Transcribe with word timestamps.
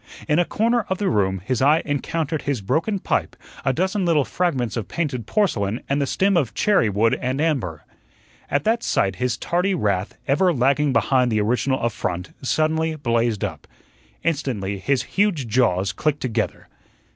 In 0.27 0.39
a 0.39 0.45
corner 0.45 0.83
of 0.89 0.97
the 0.97 1.11
room 1.11 1.43
his 1.45 1.61
eye 1.61 1.83
encountered 1.85 2.41
his 2.41 2.59
broken 2.61 2.97
pipe, 2.97 3.35
a 3.63 3.71
dozen 3.71 4.03
little 4.03 4.25
fragments 4.25 4.75
of 4.75 4.87
painted 4.87 5.27
porcelain 5.27 5.79
and 5.87 6.01
the 6.01 6.07
stem 6.07 6.35
of 6.35 6.55
cherry 6.55 6.89
wood 6.89 7.13
and 7.21 7.39
amber. 7.39 7.85
At 8.49 8.63
that 8.63 8.81
sight 8.81 9.17
his 9.17 9.37
tardy 9.37 9.75
wrath, 9.75 10.17
ever 10.27 10.51
lagging 10.53 10.91
behind 10.91 11.31
the 11.31 11.41
original 11.41 11.79
affront, 11.81 12.31
suddenly 12.41 12.95
blazed 12.95 13.43
up. 13.43 13.67
Instantly 14.23 14.79
his 14.79 15.03
huge 15.03 15.47
jaws 15.47 15.93
clicked 15.93 16.21
together. 16.21 16.67